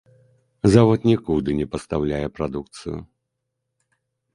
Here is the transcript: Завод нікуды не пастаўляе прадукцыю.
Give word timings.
Завод 0.75 1.05
нікуды 1.11 1.49
не 1.61 1.67
пастаўляе 1.75 2.25
прадукцыю. 2.41 2.99